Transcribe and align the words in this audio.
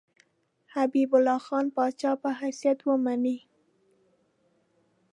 حبیب 0.73 1.09
الله 1.17 1.39
خان 1.45 1.65
پاچا 1.75 2.11
په 2.21 2.29
حیث 2.39 2.61
ومني. 2.89 3.37